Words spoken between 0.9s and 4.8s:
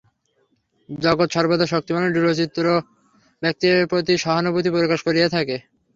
জগৎ সর্বদা শক্তিমান ও দৃঢ়চিত্ত ব্যক্তিদের প্রতিই সহানুভূতি